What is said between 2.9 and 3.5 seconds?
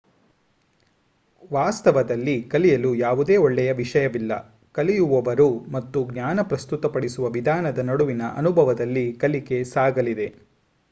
ಯಾವುದೇ